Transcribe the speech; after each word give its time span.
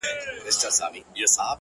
•او 0.03 0.03
دا 0.45 0.51
غزل 0.67 0.87
مي 0.93 1.01
ولیکل, 1.01 1.41